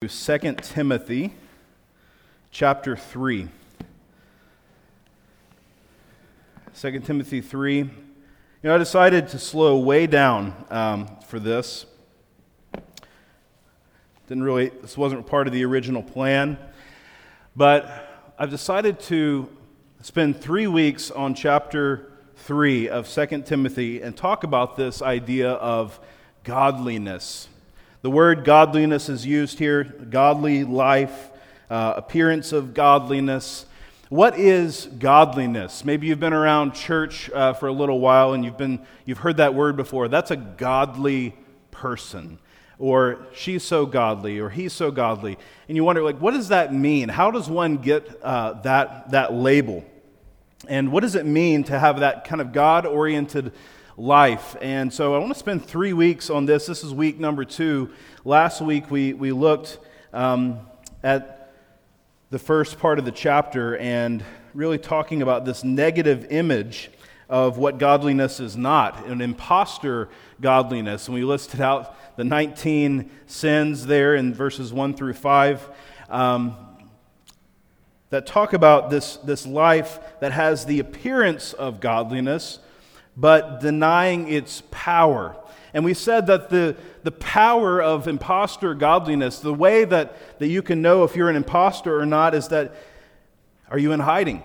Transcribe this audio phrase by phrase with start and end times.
[0.00, 1.34] 2 Timothy
[2.52, 3.48] chapter 3.
[6.80, 7.78] 2 Timothy 3.
[7.78, 7.90] You
[8.62, 11.84] know, I decided to slow way down um, for this.
[14.28, 16.58] Didn't really, this wasn't part of the original plan.
[17.56, 19.48] But I've decided to
[20.02, 25.98] spend three weeks on chapter 3 of 2 Timothy and talk about this idea of
[26.44, 27.48] godliness
[28.00, 31.30] the word godliness is used here godly life,
[31.68, 33.66] uh, appearance of godliness.
[34.08, 35.84] What is godliness?
[35.84, 39.38] Maybe you've been around church uh, for a little while and you've, been, you've heard
[39.38, 40.06] that word before.
[40.06, 41.36] That's a godly
[41.72, 42.38] person.
[42.78, 45.36] Or she's so godly, or he's so godly.
[45.66, 47.08] And you wonder, like, what does that mean?
[47.08, 49.84] How does one get uh, that, that label?
[50.68, 53.52] And what does it mean to have that kind of God oriented
[53.98, 54.54] life.
[54.60, 56.66] And so I want to spend three weeks on this.
[56.66, 57.90] This is week number two.
[58.24, 59.78] Last week we, we looked
[60.12, 60.60] um,
[61.02, 61.52] at
[62.30, 66.90] the first part of the chapter and really talking about this negative image
[67.28, 70.08] of what godliness is not an impostor
[70.40, 71.08] godliness.
[71.08, 75.68] And we listed out the 19 sins there in verses 1 through 5.
[76.08, 76.56] Um,
[78.10, 82.58] that talk about this, this life that has the appearance of godliness,
[83.18, 85.36] but denying its power.
[85.74, 90.62] And we said that the, the power of impostor godliness, the way that, that you
[90.62, 92.74] can know if you're an impostor or not, is that
[93.68, 94.42] are you in hiding?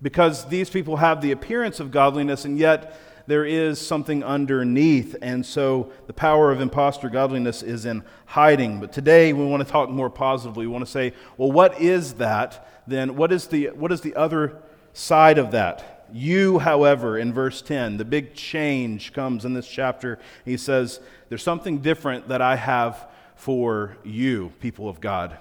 [0.00, 5.16] Because these people have the appearance of godliness, and yet there is something underneath.
[5.20, 8.80] And so the power of impostor godliness is in hiding.
[8.80, 10.66] But today we want to talk more positively.
[10.66, 12.68] We want to say, well, what is that?
[12.86, 15.97] Then what is the, what is the other side of that?
[16.12, 20.18] You, however, in verse 10, the big change comes in this chapter.
[20.44, 25.38] He says, There's something different that I have for you, people of God.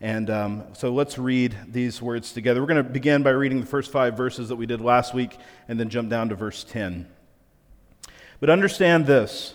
[0.00, 2.60] And um, so let's read these words together.
[2.60, 5.38] We're going to begin by reading the first five verses that we did last week
[5.68, 7.06] and then jump down to verse 10.
[8.40, 9.54] But understand this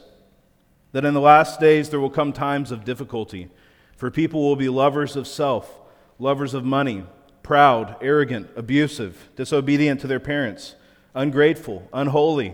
[0.93, 3.49] that in the last days there will come times of difficulty,
[3.97, 5.79] for people will be lovers of self,
[6.17, 7.03] lovers of money
[7.47, 10.75] proud, arrogant, abusive, disobedient to their parents,
[11.15, 12.53] ungrateful, unholy,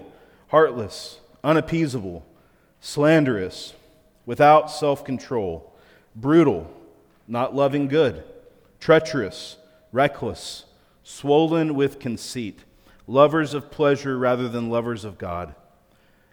[0.50, 2.24] heartless, unappeasable,
[2.80, 3.74] slanderous,
[4.28, 5.74] without self control,
[6.16, 6.72] brutal,
[7.28, 8.24] not loving good,
[8.80, 9.58] treacherous,
[9.92, 10.66] reckless,
[11.02, 12.60] swollen with conceit,
[13.08, 15.56] lovers of pleasure rather than lovers of God,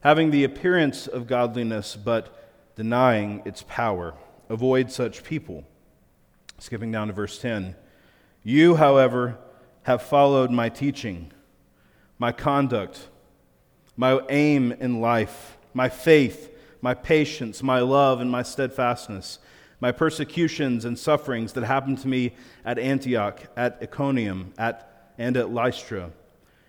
[0.03, 4.13] having the appearance of godliness but denying its power.
[4.51, 5.65] Avoid such people.
[6.59, 7.75] Skipping down to verse 10.
[8.43, 9.39] You, however,
[9.83, 11.31] have followed my teaching,
[12.19, 13.09] my conduct,
[13.97, 16.51] my aim in life, my faith,
[16.81, 19.39] my patience, my love, and my steadfastness,
[19.79, 22.33] my persecutions and sufferings that happened to me
[22.65, 26.11] at Antioch, at Iconium, at, and at Lystra,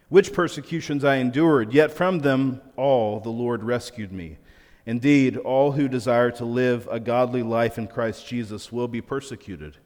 [0.10, 4.38] which persecutions I endured, yet from them all the Lord rescued me.
[4.86, 9.78] Indeed, all who desire to live a godly life in Christ Jesus will be persecuted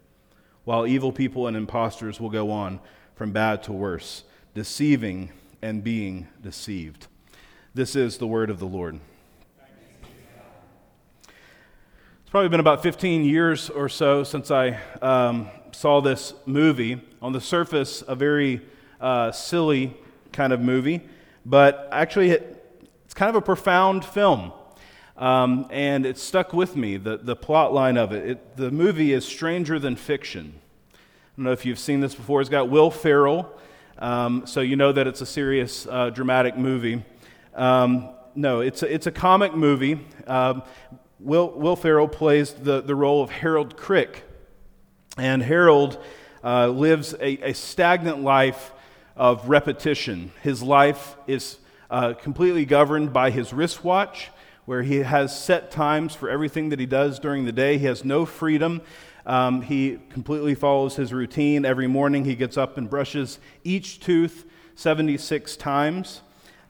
[0.66, 2.80] while evil people and impostors will go on
[3.16, 5.32] from bad to worse, deceiving
[5.62, 7.08] and being deceived.
[7.74, 9.00] This is the word of the Lord.
[11.24, 17.00] It's probably been about 15 years or so since I um, saw this movie.
[17.22, 18.62] On the surface, a very
[19.00, 19.96] uh, silly
[20.32, 21.02] kind of movie,
[21.46, 24.52] but actually, it, it's kind of a profound film.
[25.18, 28.30] Um, and it stuck with me, the, the plot line of it.
[28.32, 28.58] it.
[28.58, 30.60] The movie is Stranger Than Fiction.
[30.94, 30.98] I
[31.38, 32.42] don't know if you've seen this before.
[32.42, 33.50] It's got Will Ferrell,
[33.98, 37.04] um, so you know that it's a serious, uh, dramatic movie.
[37.54, 40.06] Um, no, it's a, it's a comic movie.
[40.28, 40.64] Um,
[41.20, 44.24] Will, Will Ferrell plays the, the role of Harold Crick.
[45.18, 46.04] And Harold
[46.44, 48.74] uh, lives a, a, stagnant life
[49.16, 50.32] of repetition.
[50.44, 51.58] His life is
[51.90, 54.30] uh, completely governed by his wristwatch
[54.66, 57.78] where he has set times for everything that he does during the day.
[57.78, 58.82] He has no freedom.
[59.26, 61.66] Um, he completely follows his routine.
[61.66, 64.46] Every morning he gets up and brushes each tooth
[64.76, 66.22] 76 times,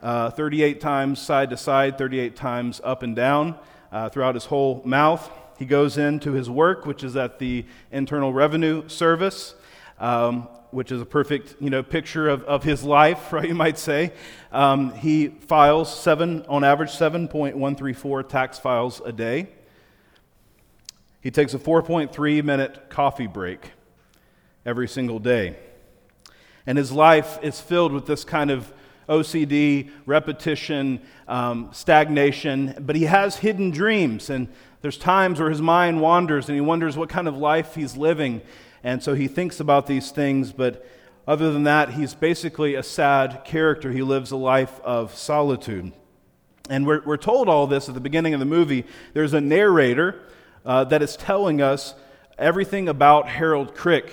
[0.01, 3.57] uh, 38 times side to side, 38 times up and down
[3.91, 5.29] uh, throughout his whole mouth.
[5.57, 9.55] He goes into his work, which is at the Internal Revenue Service.
[9.99, 13.77] Um, which is a perfect you know, picture of, of his life, right, you might
[13.77, 14.11] say.
[14.51, 19.47] Um, he files seven, on average, 7.134 tax files a day.
[21.21, 23.71] He takes a 4.3 minute coffee break
[24.65, 25.55] every single day.
[26.67, 28.71] And his life is filled with this kind of
[29.07, 34.29] OCD, repetition, um, stagnation, but he has hidden dreams.
[34.29, 34.49] And
[34.81, 38.41] there's times where his mind wanders and he wonders what kind of life he's living.
[38.85, 40.85] And so he thinks about these things, but
[41.27, 43.91] other than that, he's basically a sad character.
[43.91, 45.91] He lives a life of solitude.
[46.69, 48.85] And we're, we're told all this at the beginning of the movie.
[49.13, 50.21] There's a narrator
[50.63, 51.95] uh, that is telling us
[52.37, 54.11] everything about Harold Crick.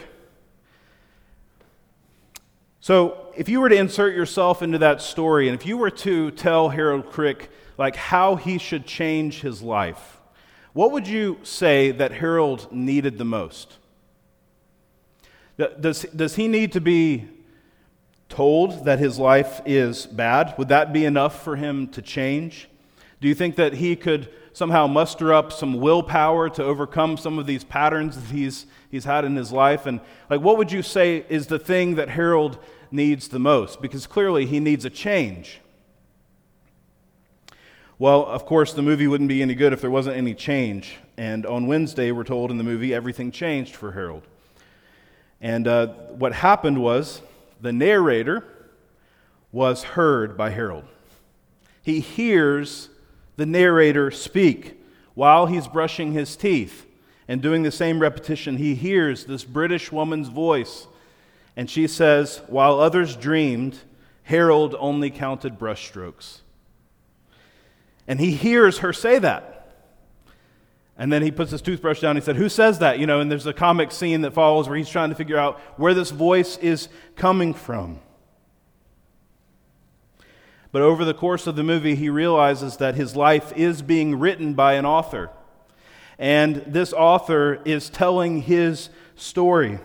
[2.81, 6.31] So, if you were to insert yourself into that story, and if you were to
[6.31, 10.19] tell Harold Crick like how he should change his life,
[10.73, 13.77] what would you say that Harold needed the most?
[15.81, 17.29] Does, does he need to be
[18.29, 20.55] told that his life is bad?
[20.57, 22.69] Would that be enough for him to change?
[23.21, 27.47] Do you think that he could somehow muster up some willpower to overcome some of
[27.47, 29.87] these patterns that he's, he's had in his life?
[29.87, 30.01] And
[30.31, 32.59] like, what would you say is the thing that Harold
[32.91, 33.83] needs the most?
[33.83, 35.61] Because clearly he needs a change.
[37.99, 40.97] Well, of course, the movie wouldn't be any good if there wasn't any change.
[41.17, 44.27] And on Wednesday, we're told in the movie, everything changed for Harold.
[45.43, 47.21] And uh, what happened was
[47.61, 48.45] the narrator
[49.51, 50.85] was heard by Harold.
[51.83, 52.89] He hears
[53.37, 54.81] the narrator speak
[55.15, 56.87] while he's brushing his teeth
[57.27, 58.57] and doing the same repetition.
[58.57, 60.87] He hears this British woman's voice,
[61.57, 63.79] and she says, While others dreamed,
[64.23, 66.41] Harold only counted brushstrokes.
[68.07, 69.52] And he hears her say that.
[71.03, 72.11] And then he puts his toothbrush down.
[72.13, 73.01] And He said, Who says that?
[73.01, 75.59] You know, and there's a comic scene that follows where he's trying to figure out
[75.77, 77.99] where this voice is coming from.
[80.71, 84.55] But over the course of the movie, he realizes that his life is being written
[84.55, 85.31] by an author.
[86.21, 89.81] And this author is telling his story.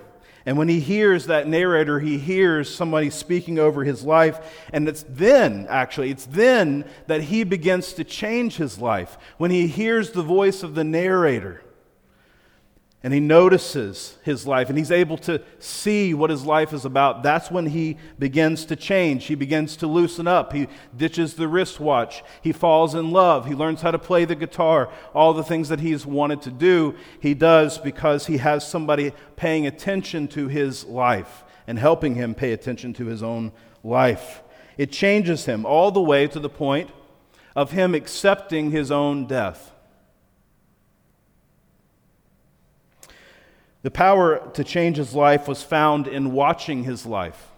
[0.47, 4.39] And when he hears that narrator, he hears somebody speaking over his life.
[4.71, 9.17] And it's then, actually, it's then that he begins to change his life.
[9.37, 11.61] When he hears the voice of the narrator
[13.07, 17.23] and he notices his life and he's able to see what his life is about,
[17.23, 19.27] that's when he begins to change.
[19.27, 20.51] He begins to loosen up.
[20.51, 20.67] He
[20.97, 22.21] ditches the wristwatch.
[22.41, 23.45] He falls in love.
[23.45, 24.91] He learns how to play the guitar.
[25.15, 29.65] All the things that he's wanted to do, he does because he has somebody paying
[29.65, 33.53] attention to his life and helping him pay attention to his own
[33.85, 34.43] life.
[34.77, 36.89] It changes him all the way to the point
[37.55, 39.71] of him accepting his own death.
[43.83, 47.49] The power to change his life was found in watching his life,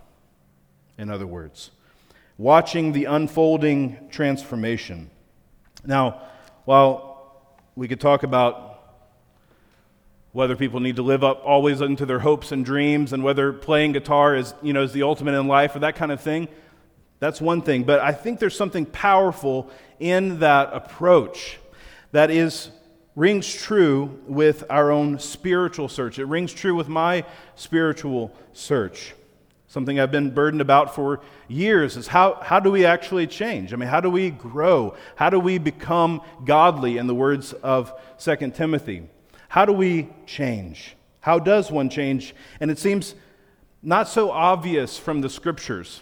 [0.98, 1.72] in other words,
[2.38, 5.10] watching the unfolding transformation.
[5.86, 6.22] Now,
[6.66, 7.10] while
[7.76, 8.70] we could talk about
[10.32, 13.94] whether people need to live up always into their hopes and dreams and whether playing
[13.94, 16.48] guitar is, you know, is the ultimate in life or that kind of thing,
[17.20, 17.84] that's one thing.
[17.84, 21.58] But I think there's something powerful in that approach
[22.12, 22.70] that is
[23.20, 26.20] rings true with our own spiritual search.
[26.20, 27.26] It rings true with my
[27.56, 29.14] spiritual search.
[29.68, 31.20] Something I've been burdened about for
[31.50, 33.74] years is how, how do we actually change?
[33.74, 34.96] I mean, how do we grow?
[35.18, 39.04] How do we become godly, in the words of 2 Timothy?
[39.50, 40.96] How do we change?
[41.20, 42.34] How does one change?
[42.62, 43.16] And it seems
[43.84, 46.00] not so obvious from the scriptures.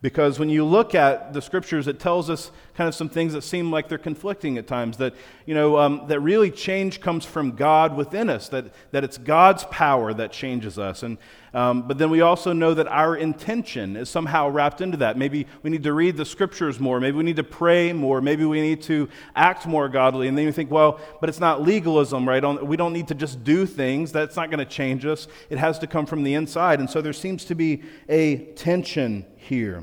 [0.00, 3.42] Because when you look at the scriptures, it tells us kind of some things that
[3.42, 4.96] seem like they're conflicting at times.
[4.98, 5.12] That,
[5.44, 9.64] you know, um, that really change comes from God within us, that, that it's God's
[9.64, 11.02] power that changes us.
[11.02, 11.18] And,
[11.52, 15.18] um, but then we also know that our intention is somehow wrapped into that.
[15.18, 17.00] Maybe we need to read the scriptures more.
[17.00, 18.20] Maybe we need to pray more.
[18.20, 20.28] Maybe we need to act more godly.
[20.28, 22.62] And then you think, well, but it's not legalism, right?
[22.62, 24.12] We don't need to just do things.
[24.12, 25.26] That's not going to change us.
[25.50, 26.78] It has to come from the inside.
[26.78, 29.82] And so there seems to be a tension here.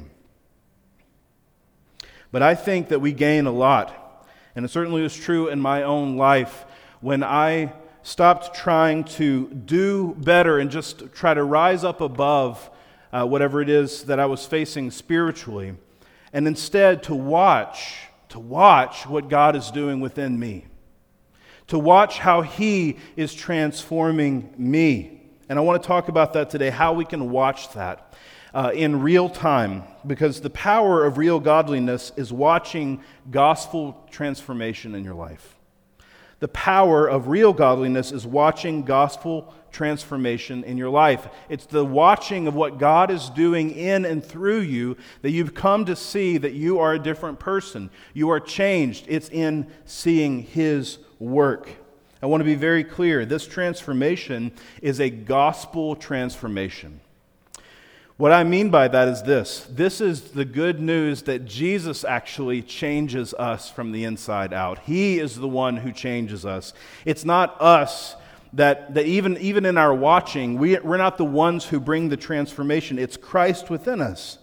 [2.36, 4.28] But I think that we gain a lot.
[4.58, 6.66] And it certainly was true in my own life
[7.00, 7.72] when I
[8.04, 12.70] stopped trying to do better and just try to rise up above
[13.14, 15.76] uh, whatever it is that I was facing spiritually,
[16.34, 20.66] and instead to watch, to watch what God is doing within me,
[21.68, 25.22] to watch how He is transforming me.
[25.48, 28.14] And I want to talk about that today, how we can watch that
[28.56, 35.04] uh, in real time because the power of real godliness is watching gospel transformation in
[35.04, 35.58] your life.
[36.40, 41.28] The power of real godliness is watching gospel transformation in your life.
[41.50, 45.84] It's the watching of what God is doing in and through you that you've come
[45.86, 47.90] to see that you are a different person.
[48.14, 49.06] You are changed.
[49.10, 51.70] It's in seeing His work.
[52.22, 57.02] I want to be very clear this transformation is a gospel transformation.
[58.18, 62.62] What I mean by that is this this is the good news that Jesus actually
[62.62, 64.80] changes us from the inside out.
[64.80, 66.74] He is the one who changes us.
[67.04, 68.16] It's not us
[68.56, 72.18] that, that even, even in our watching, we, we're not the ones who bring the
[72.18, 74.38] transformation, it's Christ within us.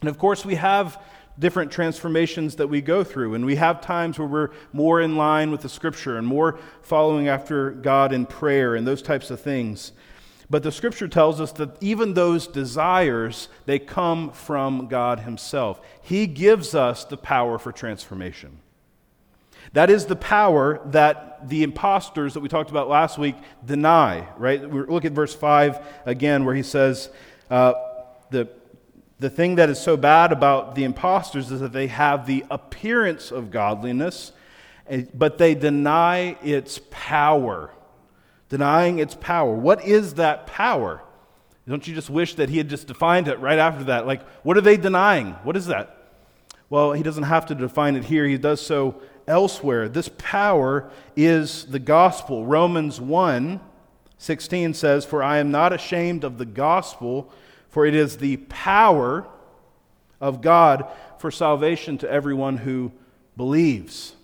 [0.00, 1.00] And of course, we have
[1.38, 5.50] different transformations that we go through, and we have times where we're more in line
[5.50, 9.92] with the Scripture and more following after God in prayer and those types of things.
[10.50, 15.80] But the scripture tells us that even those desires, they come from God Himself.
[16.02, 18.58] He gives us the power for transformation.
[19.72, 24.62] That is the power that the impostors that we talked about last week deny, right?
[24.62, 27.08] Look at verse 5 again, where he says,
[27.50, 27.72] uh,
[28.30, 28.48] the,
[29.18, 33.30] the thing that is so bad about the impostors is that they have the appearance
[33.32, 34.32] of godliness,
[34.88, 37.70] eh, but they deny its power
[38.54, 39.52] denying its power.
[39.52, 41.02] What is that power?
[41.66, 44.06] Don't you just wish that he had just defined it right after that?
[44.06, 45.32] Like, what are they denying?
[45.42, 45.98] What is that?
[46.70, 49.88] Well, he doesn't have to define it here, he does so elsewhere.
[49.88, 52.46] This power is the gospel.
[52.46, 53.58] Romans 1
[54.18, 57.32] 16 says, For I am not ashamed of the gospel,
[57.68, 59.26] for it is the power
[60.20, 60.86] of God
[61.18, 62.92] for salvation to everyone who
[63.36, 64.14] believes.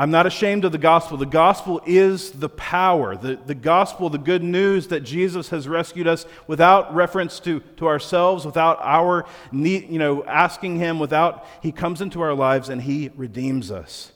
[0.00, 1.18] I'm not ashamed of the gospel.
[1.18, 3.16] The gospel is the power.
[3.16, 7.86] The, the gospel, the good news that Jesus has rescued us without reference to, to
[7.86, 12.80] ourselves, without our need, you know, asking Him, without He comes into our lives and
[12.80, 14.12] He redeems us.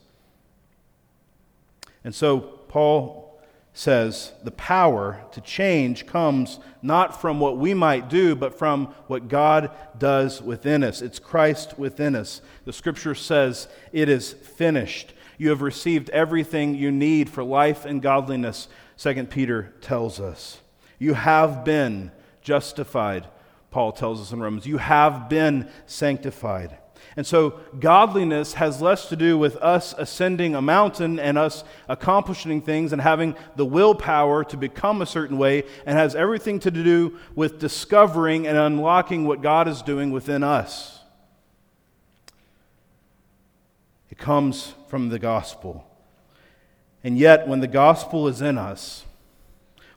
[2.03, 3.39] And so Paul
[3.75, 9.29] says the power to change comes not from what we might do, but from what
[9.29, 11.03] God does within us.
[11.03, 12.41] It's Christ within us.
[12.65, 15.13] The scripture says it is finished.
[15.39, 20.61] You have received everything you need for life and godliness, 2 Peter tells us.
[20.99, 23.27] You have been justified,
[23.71, 24.67] Paul tells us in Romans.
[24.67, 26.79] You have been sanctified.
[27.17, 32.61] And so, godliness has less to do with us ascending a mountain and us accomplishing
[32.61, 37.19] things and having the willpower to become a certain way, and has everything to do
[37.35, 41.01] with discovering and unlocking what God is doing within us.
[44.11, 45.85] It comes from the gospel.
[47.03, 49.05] And yet, when the gospel is in us,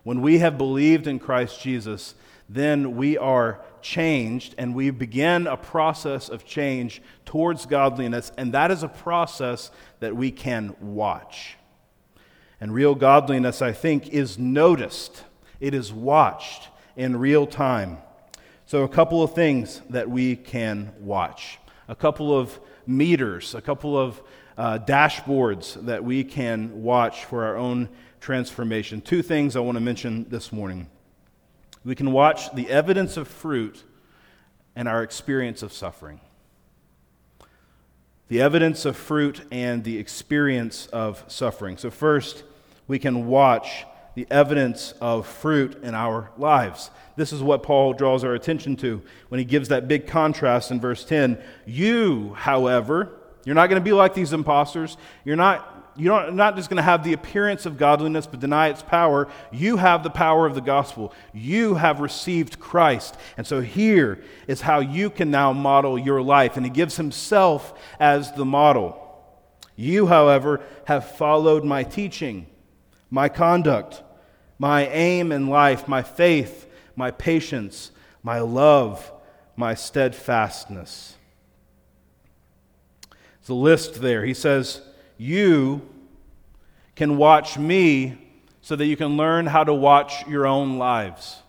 [0.02, 2.16] when we have believed in Christ Jesus,
[2.50, 8.72] then we are changed and we begin a process of change towards godliness, and that
[8.72, 11.58] is a process that we can watch.
[12.60, 15.26] And real godliness, I think, is noticed,
[15.60, 18.00] it is watched in real time.
[18.66, 23.96] So, a couple of things that we can watch, a couple of meters, a couple
[23.96, 24.20] of
[24.58, 29.02] uh, dashboards that we can watch for our own transformation.
[29.02, 30.88] Two things I want to mention this morning.
[31.86, 33.84] We can watch the evidence of fruit
[34.76, 36.20] and our experience of suffering.
[38.28, 41.78] The evidence of fruit and the experience of suffering.
[41.78, 42.44] So, first,
[42.88, 43.86] we can watch
[44.16, 46.90] the evidence of fruit in our lives.
[47.16, 50.82] This is what Paul draws our attention to when he gives that big contrast in
[50.82, 51.42] verse 10.
[51.66, 53.17] You, however,
[53.48, 54.98] you're not going to be like these imposters.
[55.24, 58.84] You're not, you're not just going to have the appearance of godliness but deny its
[58.84, 59.30] power.
[59.52, 61.14] You have the power of the gospel.
[61.34, 63.16] You have received Christ.
[63.38, 66.58] And so here is how you can now model your life.
[66.58, 69.04] And he gives himself as the model.
[69.76, 72.48] You, however, have followed my teaching,
[73.10, 74.04] my conduct
[74.60, 77.92] my aim in life, my faith, my patience,
[78.24, 79.12] my love,
[79.56, 81.17] my steadfastness.
[83.48, 84.26] It's a list there.
[84.26, 84.82] He says,
[85.18, 85.82] You
[86.98, 88.18] can watch me
[88.60, 91.44] so that you can learn how to watch your own lives.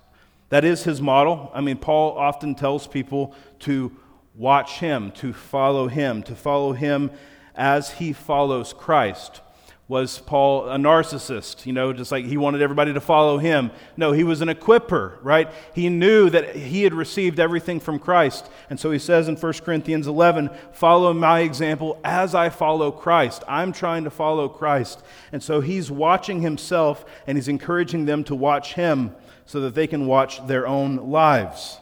[0.51, 1.51] That is his model.
[1.53, 3.35] I mean, Paul often tells people
[3.67, 3.91] to
[4.37, 7.11] watch him, to follow him, to follow him
[7.57, 9.41] as he follows Christ.
[9.89, 11.65] Was Paul a narcissist?
[11.65, 13.71] You know, just like he wanted everybody to follow him.
[13.97, 15.51] No, he was an equiper, right?
[15.75, 18.51] He knew that he had received everything from Christ.
[18.69, 23.43] And so he says in 1 Corinthians 11, Follow my example as I follow Christ.
[23.49, 25.03] I'm trying to follow Christ.
[25.33, 29.17] And so he's watching himself and he's encouraging them to watch him
[29.47, 31.79] so that they can watch their own lives.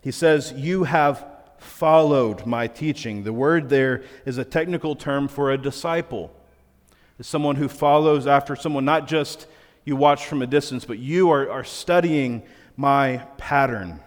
[0.00, 1.26] He says, You have
[1.58, 3.22] followed my teaching.
[3.22, 6.34] The word there is a technical term for a disciple
[7.18, 9.46] is someone who follows after someone, not just
[9.84, 12.42] you watch from a distance, but you are, are studying
[12.76, 14.00] my pattern.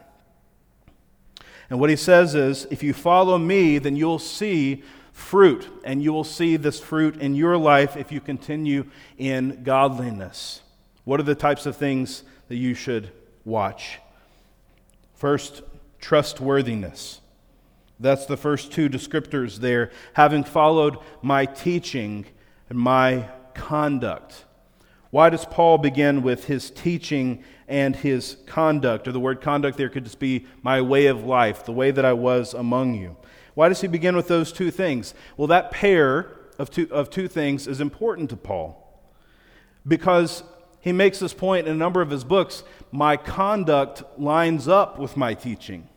[1.70, 6.14] And what he says is if you follow me, then you'll see fruit, and you
[6.14, 8.86] will see this fruit in your life if you continue
[9.18, 10.62] in godliness.
[11.06, 13.12] What are the types of things that you should
[13.44, 14.00] watch?
[15.16, 15.64] First,
[16.00, 17.22] trustworthiness.
[18.00, 22.28] That's the first two descriptors there, having followed my teaching
[22.70, 24.46] and my conduct.
[25.10, 29.08] Why does Paul begin with his teaching and his conduct?
[29.08, 32.06] Or the word conduct there could just be my way of life, the way that
[32.06, 33.16] I was among you.
[33.54, 35.14] Why does he begin with those two things?
[35.36, 38.84] Well, that pair of two, of two things is important to Paul
[39.88, 40.44] because
[40.82, 45.18] he makes this point in a number of his books my conduct lines up with
[45.18, 45.88] my teaching.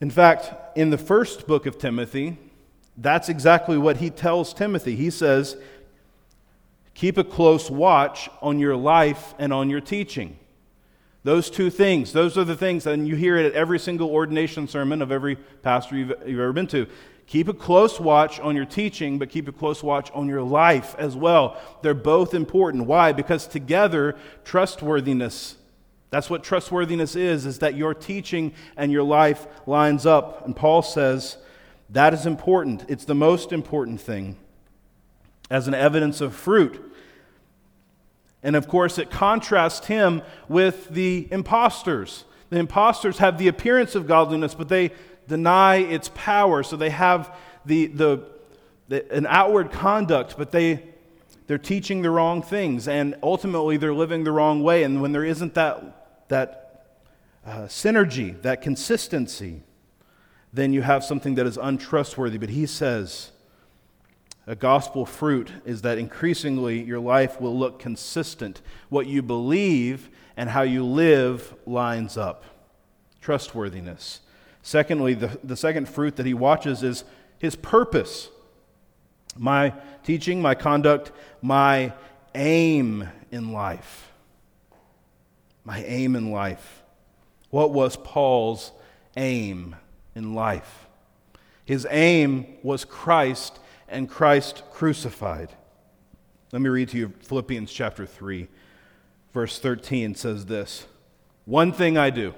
[0.00, 2.38] In fact, in the first book of Timothy,
[2.98, 4.96] that's exactly what he tells Timothy.
[4.96, 5.56] He says,
[6.94, 10.36] Keep a close watch on your life and on your teaching.
[11.22, 14.66] Those two things, those are the things, and you hear it at every single ordination
[14.66, 16.86] sermon of every pastor you've, you've ever been to.
[17.26, 20.96] Keep a close watch on your teaching, but keep a close watch on your life
[20.98, 21.60] as well.
[21.82, 22.86] They're both important.
[22.86, 23.12] Why?
[23.12, 25.56] Because together, trustworthiness
[26.10, 30.44] that's what trustworthiness is, is that your teaching and your life lines up.
[30.46, 31.36] And Paul says
[31.90, 32.84] that is important.
[32.88, 34.36] It's the most important thing
[35.50, 36.84] as an evidence of fruit.
[38.42, 42.24] And of course, it contrasts him with the imposters.
[42.50, 44.92] The imposters have the appearance of godliness, but they
[45.26, 46.62] deny its power.
[46.62, 48.24] So they have the, the,
[48.88, 50.82] the, an outward conduct, but they,
[51.46, 52.86] they're teaching the wrong things.
[52.86, 54.82] And ultimately, they're living the wrong way.
[54.82, 55.94] And when there isn't that
[56.28, 56.86] that
[57.44, 59.62] uh, synergy, that consistency,
[60.52, 62.38] then you have something that is untrustworthy.
[62.38, 63.32] But he says
[64.46, 68.62] a gospel fruit is that increasingly your life will look consistent.
[68.88, 72.44] What you believe and how you live lines up.
[73.20, 74.20] Trustworthiness.
[74.62, 77.04] Secondly, the, the second fruit that he watches is
[77.38, 78.28] his purpose.
[79.36, 81.12] My teaching, my conduct,
[81.42, 81.92] my
[82.34, 84.08] aim in life
[85.68, 86.82] my aim in life.
[87.50, 88.72] What was Paul's
[89.18, 89.76] aim
[90.18, 90.86] in life?
[91.64, 93.58] His aim was Christ
[93.88, 95.50] and Christ crucified.
[96.52, 98.48] Let me read to you Philippians chapter 3,
[99.32, 100.86] verse 13 says this
[101.44, 102.34] One thing I do,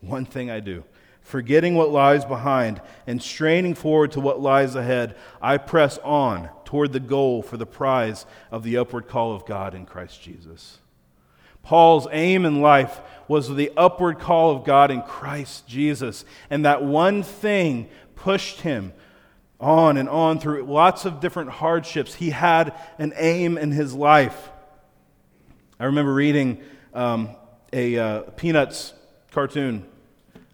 [0.00, 0.84] one thing I do,
[1.22, 6.92] forgetting what lies behind and straining forward to what lies ahead, I press on toward
[6.92, 10.78] the goal for the prize of the upward call of God in Christ Jesus.
[11.62, 16.24] Paul's aim in life was the upward call of God in Christ Jesus.
[16.50, 18.92] And that one thing pushed him
[19.60, 22.14] on and on through lots of different hardships.
[22.14, 24.50] He had an aim in his life.
[25.78, 26.60] I remember reading
[26.92, 27.30] um,
[27.72, 28.92] a uh, Peanuts
[29.30, 29.86] cartoon.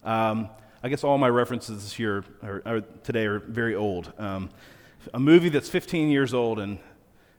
[0.04, 0.50] Um,
[0.82, 4.12] I guess all my references this year or, today are very old.
[4.18, 4.50] Um,
[5.12, 6.78] a movie that's 15 years old, and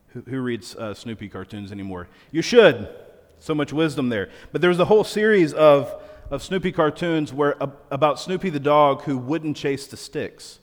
[0.09, 2.07] who, who reads uh, Snoopy cartoons anymore?
[2.31, 2.89] You should.
[3.39, 4.29] So much wisdom there.
[4.51, 5.93] But there was a whole series of,
[6.29, 7.55] of Snoopy cartoons where,
[7.89, 10.59] about Snoopy the dog who wouldn't chase the sticks.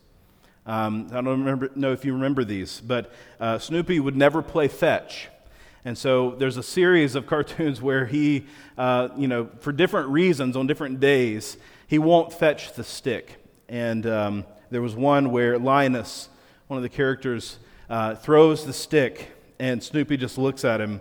[0.66, 4.68] Um, I don't remember, know if you remember these, but uh, Snoopy would never play
[4.68, 5.28] fetch.
[5.84, 10.56] And so there's a series of cartoons where he, uh, you know, for different reasons
[10.56, 13.36] on different days, he won't fetch the stick.
[13.68, 16.28] And um, there was one where Linus,
[16.66, 17.58] one of the characters,
[17.88, 21.00] uh, throws the stick, and Snoopy just looks at him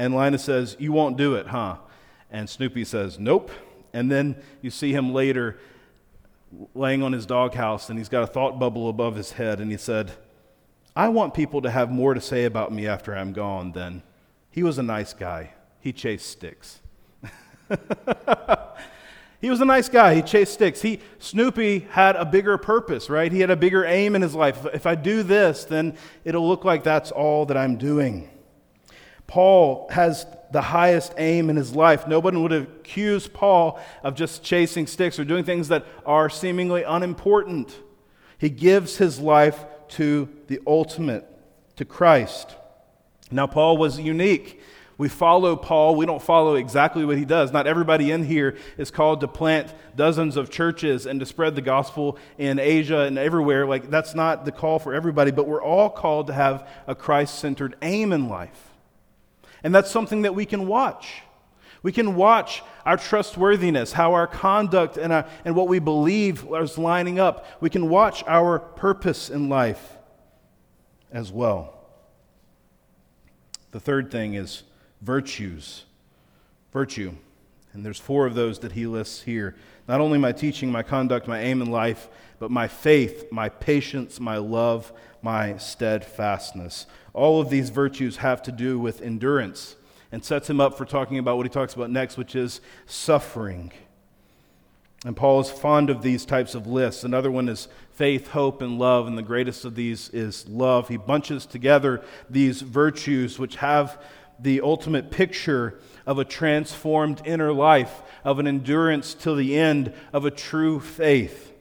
[0.00, 1.76] and Linus says, You won't do it, huh?
[2.30, 3.50] And Snoopy says, Nope.
[3.92, 5.58] And then you see him later
[6.74, 9.76] laying on his doghouse and he's got a thought bubble above his head and he
[9.76, 10.12] said,
[10.96, 14.02] I want people to have more to say about me after I'm gone than
[14.50, 15.52] he was a nice guy.
[15.80, 16.80] He chased sticks.
[19.42, 20.14] he was a nice guy.
[20.14, 20.80] He chased sticks.
[20.80, 23.30] He, Snoopy had a bigger purpose, right?
[23.30, 24.64] He had a bigger aim in his life.
[24.72, 28.30] If I do this, then it'll look like that's all that I'm doing.
[29.30, 32.08] Paul has the highest aim in his life.
[32.08, 37.72] Nobody would accuse Paul of just chasing sticks or doing things that are seemingly unimportant.
[38.38, 41.28] He gives his life to the ultimate,
[41.76, 42.56] to Christ.
[43.30, 44.60] Now, Paul was unique.
[44.98, 45.94] We follow Paul.
[45.94, 47.52] We don't follow exactly what he does.
[47.52, 51.62] Not everybody in here is called to plant dozens of churches and to spread the
[51.62, 53.64] gospel in Asia and everywhere.
[53.64, 57.38] Like, that's not the call for everybody, but we're all called to have a Christ
[57.38, 58.69] centered aim in life.
[59.62, 61.22] And that's something that we can watch.
[61.82, 66.76] We can watch our trustworthiness, how our conduct and, our, and what we believe is
[66.76, 67.46] lining up.
[67.60, 69.96] We can watch our purpose in life
[71.10, 71.74] as well.
[73.70, 74.62] The third thing is
[75.00, 75.84] virtues.
[76.72, 77.14] Virtue.
[77.72, 79.54] And there's four of those that he lists here.
[79.86, 84.18] Not only my teaching, my conduct, my aim in life, but my faith, my patience,
[84.18, 86.86] my love, my steadfastness.
[87.12, 89.76] All of these virtues have to do with endurance,
[90.12, 93.72] and sets him up for talking about what he talks about next, which is suffering.
[95.04, 97.04] And Paul is fond of these types of lists.
[97.04, 100.88] Another one is faith, hope, and love, and the greatest of these is love.
[100.88, 104.02] He bunches together these virtues which have
[104.40, 110.24] the ultimate picture of a transformed inner life, of an endurance till the end, of
[110.24, 111.52] a true faith.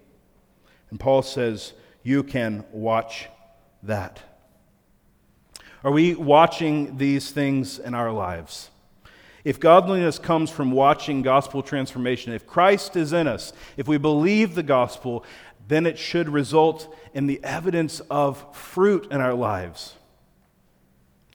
[0.89, 3.27] And Paul says, You can watch
[3.83, 4.21] that.
[5.83, 8.69] Are we watching these things in our lives?
[9.45, 14.55] If godliness comes from watching gospel transformation, if Christ is in us, if we believe
[14.55, 15.23] the gospel,
[15.67, 19.93] then it should result in the evidence of fruit in our lives.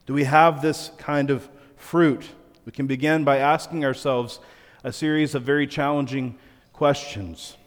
[0.05, 2.29] Do we have this kind of fruit?
[2.65, 4.39] We can begin by asking ourselves
[4.83, 6.37] a series of very challenging
[6.73, 7.57] questions.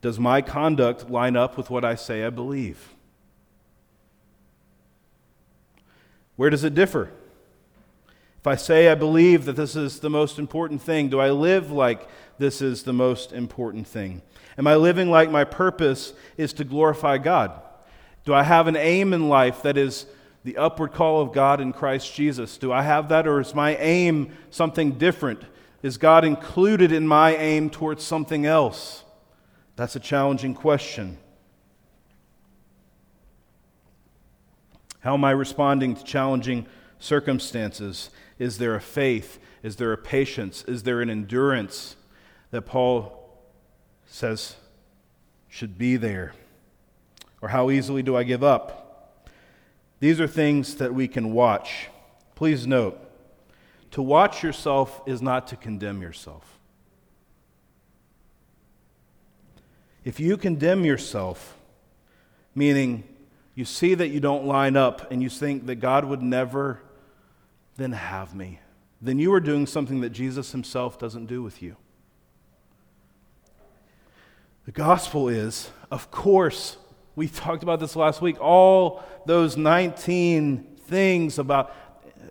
[0.00, 2.94] Does my conduct line up with what I say I believe?
[6.36, 7.10] Where does it differ?
[8.38, 11.72] If I say I believe that this is the most important thing, do I live
[11.72, 12.08] like
[12.38, 14.22] this is the most important thing?
[14.56, 17.60] Am I living like my purpose is to glorify God?
[18.28, 20.04] Do I have an aim in life that is
[20.44, 22.58] the upward call of God in Christ Jesus?
[22.58, 25.40] Do I have that, or is my aim something different?
[25.82, 29.02] Is God included in my aim towards something else?
[29.76, 31.16] That's a challenging question.
[35.00, 36.66] How am I responding to challenging
[36.98, 38.10] circumstances?
[38.38, 39.38] Is there a faith?
[39.62, 40.64] Is there a patience?
[40.64, 41.96] Is there an endurance
[42.50, 43.40] that Paul
[44.04, 44.56] says
[45.48, 46.34] should be there?
[47.40, 49.28] Or how easily do I give up?
[50.00, 51.88] These are things that we can watch.
[52.34, 52.98] Please note
[53.90, 56.58] to watch yourself is not to condemn yourself.
[60.04, 61.56] If you condemn yourself,
[62.54, 63.04] meaning
[63.54, 66.80] you see that you don't line up and you think that God would never
[67.76, 68.60] then have me,
[69.00, 71.76] then you are doing something that Jesus himself doesn't do with you.
[74.64, 76.76] The gospel is, of course,
[77.18, 81.74] we talked about this last week, all those 19 things about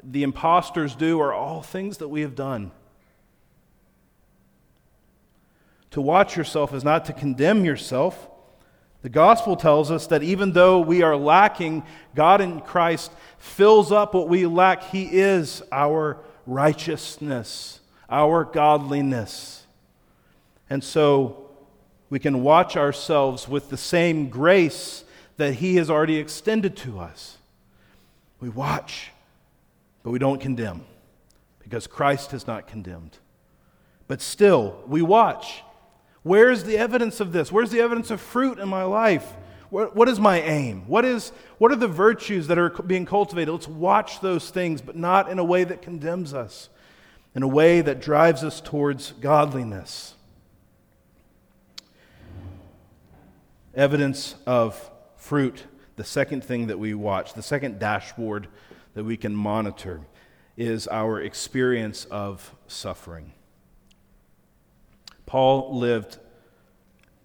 [0.04, 2.72] the impostors do are all things that we have done.
[5.92, 8.30] To watch yourself is not to condemn yourself
[9.08, 11.84] the gospel tells us that even though we are lacking,
[12.16, 14.84] God in Christ fills up what we lack.
[14.86, 19.66] He is our righteousness, our godliness.
[20.70, 21.47] And so
[22.10, 25.04] we can watch ourselves with the same grace
[25.38, 27.38] that He has already extended to us.
[28.40, 29.12] We watch,
[30.04, 30.86] but we don't condemn
[31.60, 33.18] because Christ has not condemned.
[34.08, 35.64] But still, we watch
[36.28, 37.54] Where's the evidence of this?
[37.54, 39.34] Where's the evidence of fruit in my life?
[39.70, 40.86] What, is my aim?
[40.88, 43.50] What, is, what are the virtues that are being cultivated?
[43.50, 46.68] Let's watch those things, but not in a way that condemns us,
[47.34, 50.16] in a way that drives us towards godliness.
[53.78, 55.66] Evidence of fruit,
[55.98, 58.48] the second thing that we watch, the second dashboard
[58.96, 60.02] that we can monitor,
[60.58, 63.34] is our experience of suffering.
[65.28, 66.18] Paul lived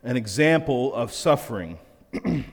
[0.02, 1.78] an example of suffering.
[2.12, 2.44] you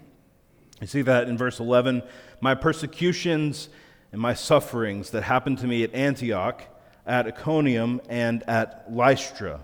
[0.85, 2.01] see that in verse 11.
[2.39, 3.67] My persecutions
[4.13, 6.63] and my sufferings that happened to me at Antioch,
[7.05, 9.59] at Iconium, and at Lystra,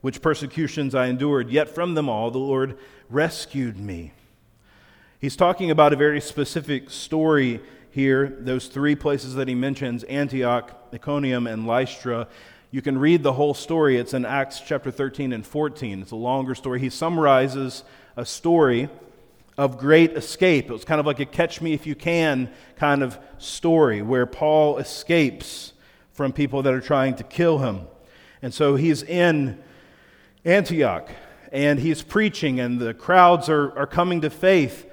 [0.00, 2.78] which persecutions I endured, yet from them all the Lord
[3.10, 4.12] rescued me.
[5.20, 10.70] He's talking about a very specific story here, those three places that he mentions Antioch,
[10.94, 12.28] Iconium, and Lystra.
[12.70, 13.96] You can read the whole story.
[13.96, 16.02] It's in Acts chapter 13 and 14.
[16.02, 16.80] It's a longer story.
[16.80, 17.82] He summarizes
[18.16, 18.88] a story
[19.56, 20.70] of great escape.
[20.70, 24.26] It was kind of like a catch me if you can kind of story where
[24.26, 25.72] Paul escapes
[26.12, 27.80] from people that are trying to kill him.
[28.40, 29.58] And so he's in
[30.44, 31.10] Antioch
[31.52, 34.86] and he's preaching, and the crowds are, are coming to faith.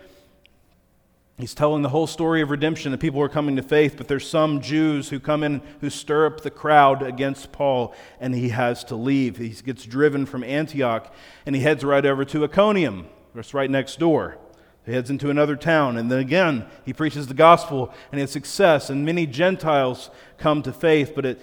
[1.38, 4.28] He's telling the whole story of redemption, and people are coming to faith, but there's
[4.28, 8.86] some Jews who come in who stir up the crowd against Paul, and he has
[8.86, 9.38] to leave.
[9.38, 11.14] He gets driven from Antioch,
[11.46, 14.38] and he heads right over to Iconium, that's right next door.
[14.86, 18.90] He heads into another town, and then again, he preaches the gospel, and has success,
[18.90, 21.42] and many Gentiles come to faith, but it,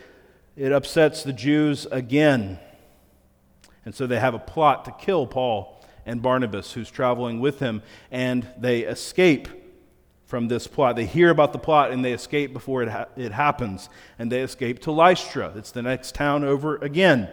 [0.57, 2.59] it upsets the Jews again.
[3.85, 7.83] And so they have a plot to kill Paul and Barnabas, who's traveling with him,
[8.11, 9.49] and they escape
[10.33, 10.97] from this plot.
[10.97, 13.91] They hear about the plot and they escape before it, ha- it happens.
[14.19, 15.53] And they escape to Lystra.
[15.57, 17.29] It's the next town over again.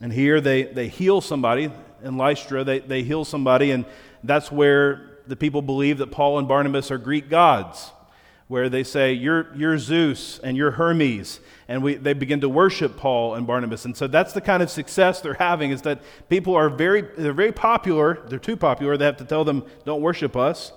[0.00, 1.70] And here they, they heal somebody.
[2.02, 3.84] In Lystra, they, they heal somebody, and
[4.24, 7.92] that's where the people believe that Paul and Barnabas are Greek gods.
[8.50, 11.38] Where they say, You're, you're Zeus and you're Hermes.
[11.68, 13.84] And we, they begin to worship Paul and Barnabas.
[13.84, 17.32] And so that's the kind of success they're having is that people are very, they're
[17.32, 18.18] very popular.
[18.26, 18.96] They're too popular.
[18.96, 20.72] They have to tell them, Don't worship us.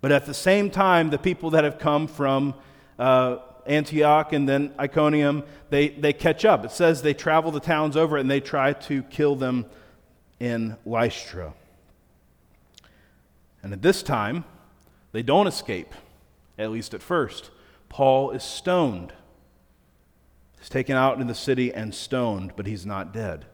[0.00, 2.54] But at the same time, the people that have come from
[3.00, 6.64] uh, Antioch and then Iconium, they, they catch up.
[6.64, 9.66] It says they travel the towns over and they try to kill them
[10.38, 11.52] in Lystra.
[13.60, 14.44] And at this time,
[15.10, 15.92] they don't escape
[16.58, 17.50] at least at first.
[17.88, 19.12] Paul is stoned.
[20.58, 23.46] He's taken out in the city and stoned, but he's not dead.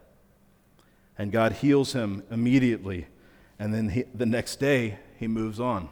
[1.17, 3.07] And God heals him immediately.
[3.57, 5.89] And then he, the next day, he moves on.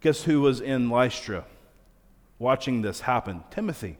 [0.00, 1.44] Guess who was in Lystra
[2.38, 3.42] watching this happen?
[3.50, 3.98] Timothy.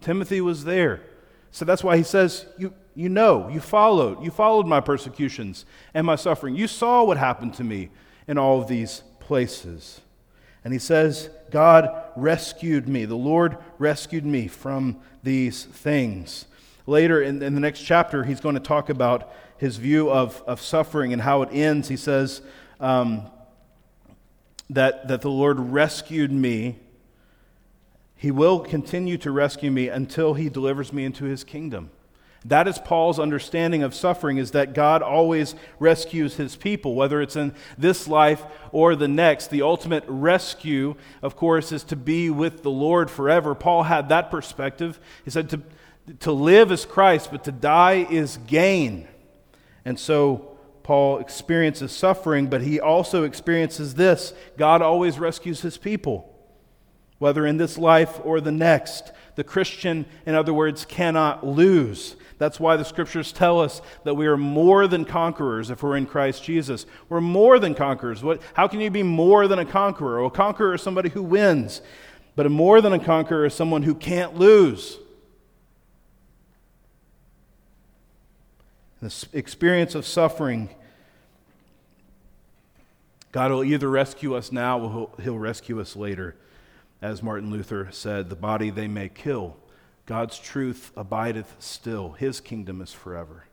[0.00, 1.02] Timothy was there.
[1.50, 4.22] So that's why he says, You, you know, you followed.
[4.22, 6.54] You followed my persecutions and my suffering.
[6.54, 7.88] You saw what happened to me
[8.28, 10.00] in all of these places.
[10.64, 13.04] And he says, God rescued me.
[13.04, 16.46] The Lord rescued me from these things.
[16.86, 20.60] Later in, in, the next chapter, he's going to talk about his view of, of
[20.60, 21.88] suffering and how it ends.
[21.88, 22.40] He says
[22.78, 23.26] um,
[24.70, 26.78] that, that the Lord rescued me.
[28.14, 31.90] He will continue to rescue me until he delivers me into his kingdom.
[32.48, 37.34] That is Paul's understanding of suffering is that God always rescues his people, whether it's
[37.34, 39.50] in this life or the next.
[39.50, 43.54] The ultimate rescue, of course, is to be with the Lord forever.
[43.56, 45.00] Paul had that perspective.
[45.24, 45.62] He said to,
[46.20, 49.08] to live is Christ, but to die is gain.
[49.84, 56.32] And so Paul experiences suffering, but he also experiences this God always rescues his people,
[57.18, 59.10] whether in this life or the next.
[59.36, 62.16] The Christian, in other words, cannot lose.
[62.38, 66.06] That's why the scriptures tell us that we are more than conquerors if we're in
[66.06, 66.86] Christ Jesus.
[67.08, 68.22] We're more than conquerors.
[68.22, 70.24] What, how can you be more than a conqueror?
[70.24, 71.82] A conqueror is somebody who wins,
[72.34, 74.98] but a more than a conqueror is someone who can't lose.
[79.02, 80.70] This experience of suffering,
[83.32, 86.36] God will either rescue us now or he'll rescue us later.
[87.02, 89.56] As Martin Luther said, the body they may kill
[90.06, 93.44] God's truth abideth still, his kingdom is forever.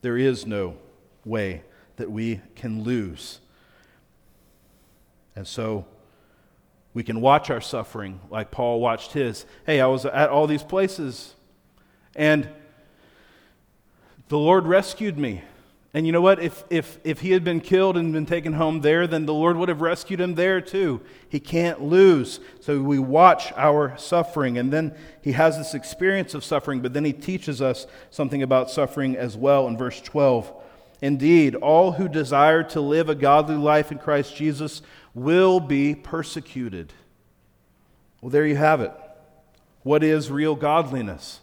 [0.00, 0.76] There is no
[1.24, 1.62] way
[1.96, 3.40] that we can lose.
[5.36, 5.84] And so
[6.94, 9.44] we can watch our suffering like Paul watched his.
[9.66, 11.34] Hey, I was at all these places
[12.16, 12.48] and
[14.28, 15.42] the Lord rescued me.
[15.92, 16.40] And you know what?
[16.40, 19.56] If, if, if he had been killed and been taken home there, then the Lord
[19.56, 21.00] would have rescued him there too.
[21.28, 22.38] He can't lose.
[22.60, 24.56] So we watch our suffering.
[24.56, 28.70] And then he has this experience of suffering, but then he teaches us something about
[28.70, 30.52] suffering as well in verse 12.
[31.02, 36.92] Indeed, all who desire to live a godly life in Christ Jesus will be persecuted.
[38.20, 38.92] Well, there you have it.
[39.82, 41.40] What is real godliness?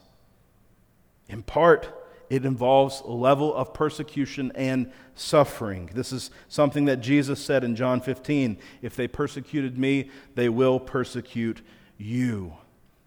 [1.27, 1.93] In part,
[2.29, 5.89] it involves a level of persecution and suffering.
[5.93, 10.79] This is something that Jesus said in John 15 If they persecuted me, they will
[10.79, 11.61] persecute
[11.97, 12.53] you.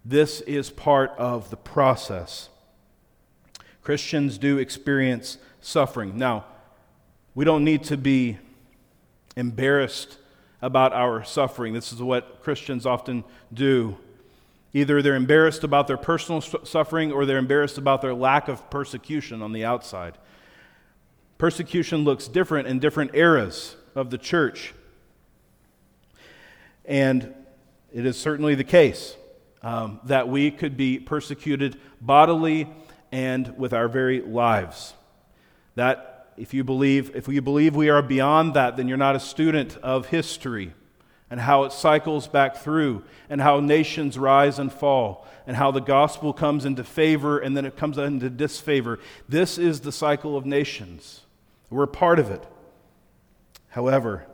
[0.03, 2.49] This is part of the process.
[3.83, 6.17] Christians do experience suffering.
[6.17, 6.45] Now,
[7.33, 8.37] we don't need to be
[9.35, 10.17] embarrassed
[10.61, 11.73] about our suffering.
[11.73, 13.97] This is what Christians often do.
[14.73, 19.41] Either they're embarrassed about their personal suffering or they're embarrassed about their lack of persecution
[19.41, 20.17] on the outside.
[21.37, 24.73] Persecution looks different in different eras of the church.
[26.85, 27.33] And
[27.93, 29.15] it is certainly the case
[29.61, 32.69] um, that we could be persecuted bodily
[33.11, 34.93] and with our very lives.
[35.75, 39.19] That if you believe, if you believe we are beyond that, then you're not a
[39.19, 40.73] student of history
[41.31, 45.79] and how it cycles back through, and how nations rise and fall, and how the
[45.79, 48.99] gospel comes into favor and then it comes into disfavor.
[49.29, 51.21] This is the cycle of nations.
[51.69, 52.45] We're part of it.
[53.69, 54.27] However,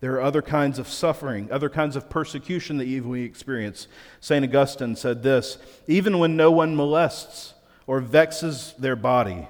[0.00, 3.88] there are other kinds of suffering, other kinds of persecution that even we experience.
[4.20, 4.44] St.
[4.44, 7.54] Augustine said this Even when no one molests
[7.86, 9.48] or vexes their body,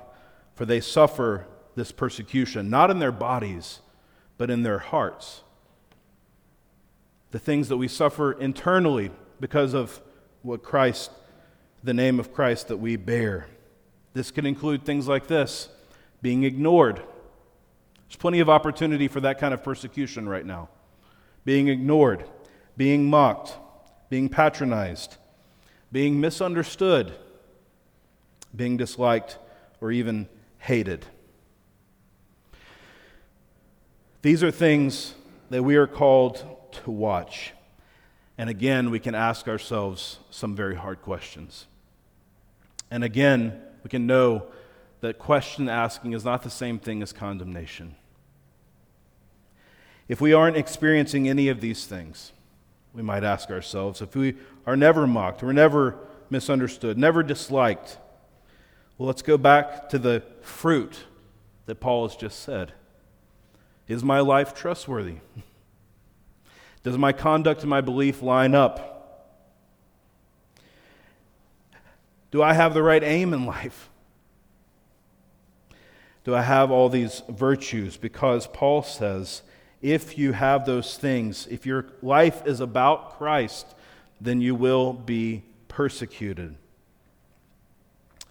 [0.54, 3.80] for they suffer this persecution, not in their bodies,
[4.38, 5.42] but in their hearts
[7.30, 9.10] the things that we suffer internally
[9.40, 10.00] because of
[10.42, 11.10] what Christ,
[11.82, 13.46] the name of Christ that we bear.
[14.14, 15.68] This can include things like this
[16.22, 16.96] being ignored.
[16.96, 20.68] There's plenty of opportunity for that kind of persecution right now.
[21.44, 22.24] Being ignored,
[22.76, 23.56] being mocked,
[24.08, 25.16] being patronized,
[25.92, 27.14] being misunderstood,
[28.54, 29.38] being disliked,
[29.80, 31.04] or even hated.
[34.22, 35.14] These are things
[35.50, 37.52] that we are called to watch.
[38.38, 41.66] And again, we can ask ourselves some very hard questions.
[42.90, 44.46] And again, we can know
[45.00, 47.96] that question asking is not the same thing as condemnation.
[50.08, 52.32] If we aren't experiencing any of these things,
[52.94, 54.36] we might ask ourselves if we
[54.66, 55.98] are never mocked, we're never
[56.30, 57.98] misunderstood, never disliked,
[58.98, 61.04] well, let's go back to the fruit
[61.66, 62.72] that Paul has just said.
[63.88, 65.16] Is my life trustworthy?
[66.86, 69.42] Does my conduct and my belief line up?
[72.30, 73.90] Do I have the right aim in life?
[76.22, 77.96] Do I have all these virtues?
[77.96, 79.42] Because Paul says,
[79.82, 83.66] if you have those things, if your life is about Christ,
[84.20, 86.54] then you will be persecuted.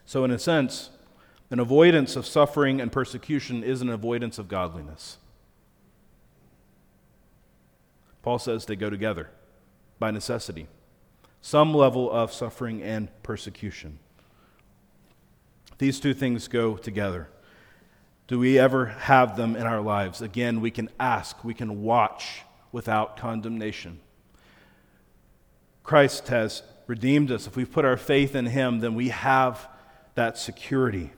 [0.06, 0.92] So, in a sense,
[1.52, 5.18] an avoidance of suffering and persecution is an avoidance of godliness.
[8.26, 9.30] Paul says they go together
[10.00, 10.66] by necessity.
[11.42, 14.00] Some level of suffering and persecution.
[15.78, 17.30] These two things go together.
[18.26, 20.24] Do we ever have them in our lives?
[20.24, 24.00] Again, we can ask, we can watch without condemnation.
[25.84, 27.46] Christ has redeemed us.
[27.46, 29.68] If we've put our faith in Him, then we have
[30.16, 31.12] that security.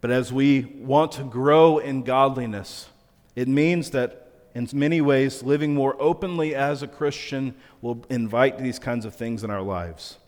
[0.00, 2.88] But as we want to grow in godliness,
[3.36, 4.23] it means that
[4.54, 9.44] in many ways, living more openly as a Christian will invite these kinds of things
[9.44, 10.18] in our lives.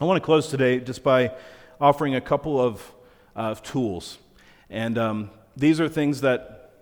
[0.00, 1.34] I want to close today just by
[1.80, 2.92] offering a couple of
[3.34, 4.18] uh, tools.
[4.70, 6.72] And um, these are things that,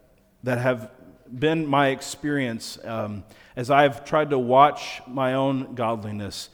[0.42, 0.90] that have
[1.32, 3.24] been my experience um,
[3.56, 6.50] as I've tried to watch my own godliness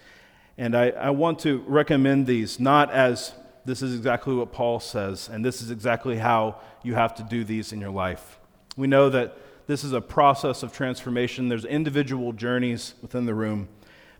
[0.59, 3.33] and I, I want to recommend these not as
[3.65, 7.43] this is exactly what Paul says, and this is exactly how you have to do
[7.43, 8.39] these in your life.
[8.77, 13.69] We know that this is a process of transformation, there's individual journeys within the room.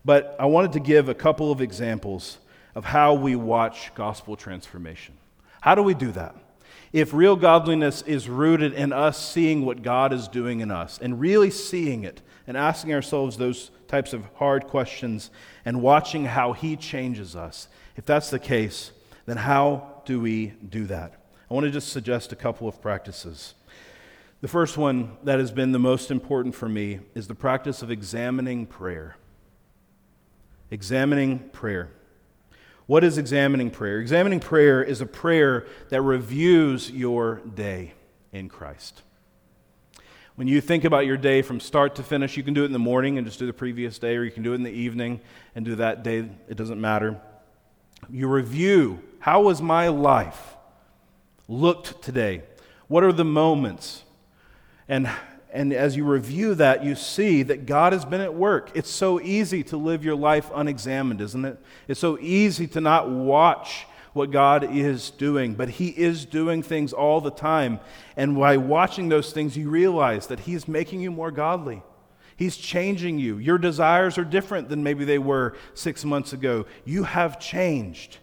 [0.05, 2.39] But I wanted to give a couple of examples
[2.75, 5.15] of how we watch gospel transformation.
[5.61, 6.35] How do we do that?
[6.93, 11.21] If real godliness is rooted in us seeing what God is doing in us and
[11.21, 15.31] really seeing it and asking ourselves those types of hard questions
[15.65, 17.69] and watching how He changes us.
[17.97, 18.93] If that's the case,
[19.27, 21.13] then how do we do that?
[21.51, 23.55] I want to just suggest a couple of practices.
[24.47, 27.91] The first one that has been the most important for me is the practice of
[27.91, 29.17] examining prayer.
[30.71, 31.91] Examining prayer.
[32.87, 33.99] What is examining prayer?
[33.99, 37.95] Examining prayer is a prayer that reviews your day
[38.33, 39.03] in Christ.
[40.37, 42.73] When you think about your day from start to finish, you can do it in
[42.73, 44.71] the morning and just do the previous day, or you can do it in the
[44.71, 45.21] evening
[45.57, 46.19] and do that day.
[46.49, 47.21] It doesn't matter.
[48.09, 50.55] You review how was my life
[51.49, 52.45] looked today?
[52.87, 54.05] What are the moments?
[54.89, 55.11] And,
[55.53, 58.71] and as you review that, you see that God has been at work.
[58.75, 61.59] It's so easy to live your life unexamined, isn't it?
[61.89, 66.93] It's so easy to not watch what God is doing, but He is doing things
[66.93, 67.81] all the time.
[68.17, 71.83] And by watching those things, you realize that He's making you more godly.
[72.37, 73.39] He's changing you.
[73.39, 76.67] Your desires are different than maybe they were six months ago.
[76.85, 78.19] You have changed.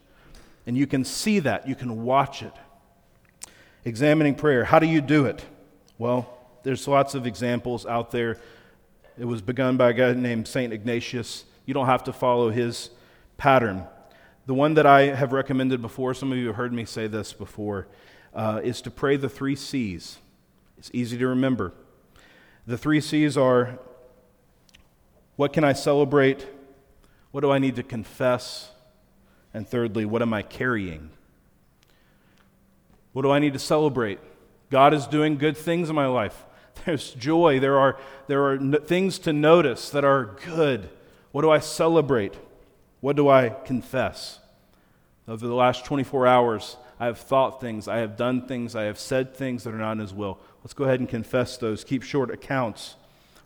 [0.66, 2.54] And you can see that, you can watch it.
[3.86, 4.64] Examining prayer.
[4.64, 5.44] How do you do it?
[5.98, 6.33] Well,
[6.64, 8.40] there's lots of examples out there.
[9.18, 10.74] It was begun by a guy named St.
[10.74, 11.46] Ignatius.
[11.66, 12.90] You don't have to follow his
[13.38, 13.86] pattern.
[14.46, 17.32] The one that I have recommended before, some of you have heard me say this
[17.32, 17.88] before,
[18.34, 20.18] uh, is to pray the three C's.
[20.78, 21.74] It's easy to remember.
[22.66, 23.80] The three C's are
[25.36, 26.48] what can I celebrate?
[27.32, 28.72] What do I need to confess?
[29.54, 31.10] And thirdly, what am I carrying?
[33.14, 34.20] What do I need to celebrate?
[34.70, 36.46] God is doing good things in my life.
[36.86, 37.60] There's joy.
[37.60, 40.90] There are, there are no, things to notice that are good.
[41.32, 42.36] What do I celebrate?
[43.02, 44.40] What do I confess?
[45.28, 49.00] Over the last 24 hours, I have thought things, I have done things, I have
[49.00, 50.40] said things that are not in His will.
[50.64, 51.84] Let's go ahead and confess those.
[51.84, 52.96] Keep short accounts.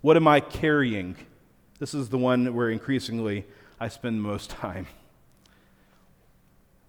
[0.01, 1.15] What am I carrying?
[1.79, 3.45] This is the one where increasingly
[3.79, 4.87] I spend most time.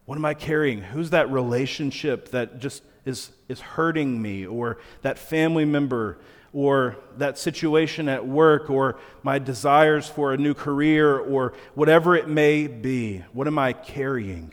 [0.04, 0.80] What am I carrying?
[0.80, 6.18] Who's that relationship that just is, is hurting me, or that family member
[6.52, 12.28] or that situation at work or my desires for a new career or whatever it
[12.28, 13.18] may be.
[13.32, 14.52] What am I carrying?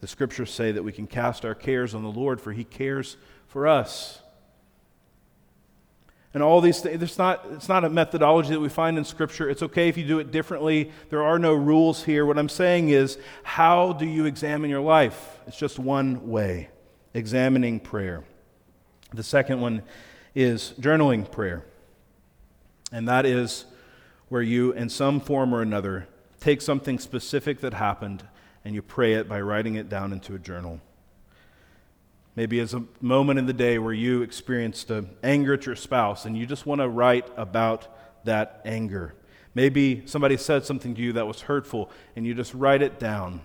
[0.00, 3.16] The scriptures say that we can cast our cares on the Lord, for he cares
[3.46, 4.20] for us.
[6.32, 9.50] And all these things, it's not, it's not a methodology that we find in Scripture.
[9.50, 10.92] It's okay if you do it differently.
[11.08, 12.24] There are no rules here.
[12.24, 15.40] What I'm saying is, how do you examine your life?
[15.48, 16.68] It's just one way
[17.14, 18.24] examining prayer.
[19.12, 19.82] The second one
[20.34, 21.64] is journaling prayer.
[22.92, 23.66] And that is
[24.28, 26.08] where you, in some form or another,
[26.38, 28.24] take something specific that happened
[28.64, 30.80] and you pray it by writing it down into a journal.
[32.36, 34.90] Maybe it's a moment in the day where you experienced
[35.22, 37.88] anger at your spouse and you just want to write about
[38.24, 39.14] that anger.
[39.54, 43.40] Maybe somebody said something to you that was hurtful and you just write it down.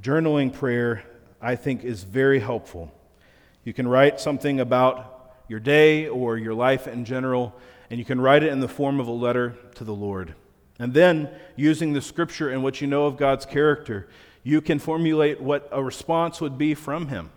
[0.00, 1.04] Journaling prayer,
[1.44, 2.90] I think, is very helpful.
[3.64, 7.54] You can write something about your day or your life in general,
[7.90, 10.34] and you can write it in the form of a letter to the Lord.
[10.78, 14.08] And then, using the scripture and what you know of God's character,
[14.42, 17.30] you can formulate what a response would be from Him.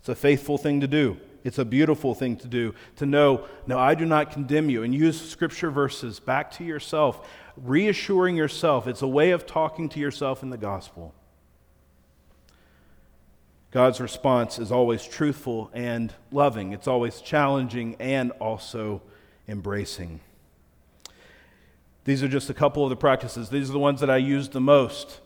[0.00, 1.16] It's a faithful thing to do.
[1.44, 4.92] It's a beautiful thing to do to know, no, I do not condemn you, and
[4.92, 8.88] use scripture verses back to yourself, reassuring yourself.
[8.88, 11.14] It's a way of talking to yourself in the gospel.
[13.74, 19.02] God's response is always truthful and loving, it's always challenging and also
[19.48, 20.20] embracing.
[22.04, 23.48] These are just a couple of the practices.
[23.48, 25.20] These are the ones that I use the most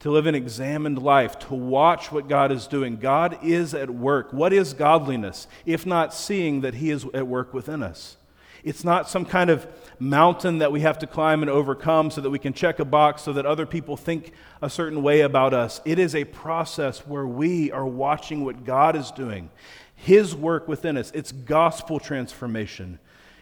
[0.00, 2.96] to live an examined life, to watch what God is doing.
[2.96, 4.32] God is at work.
[4.32, 8.16] What is godliness if not seeing that He is at work within us?
[8.64, 9.66] It's not some kind of
[9.98, 13.22] mountain that we have to climb and overcome so that we can check a box
[13.22, 15.80] so that other people think a certain way about us.
[15.84, 19.50] It is a process where we are watching what God is doing,
[19.94, 21.10] His work within us.
[21.12, 22.98] It's gospel transformation,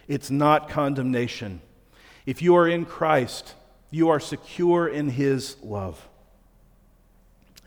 [0.07, 1.61] it's not condemnation.
[2.25, 3.55] If you are in Christ,
[3.89, 6.07] you are secure in His love.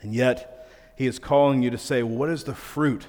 [0.01, 3.07] And yet, He is calling you to say, well, What is the fruit?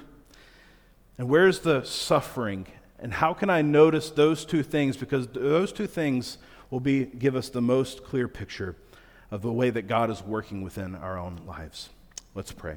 [1.18, 2.66] And where's the suffering?
[2.98, 4.96] And how can I notice those two things?
[4.96, 6.38] Because those two things
[6.70, 8.76] will be, give us the most clear picture
[9.30, 11.90] of the way that God is working within our own lives.
[12.34, 12.76] Let's pray.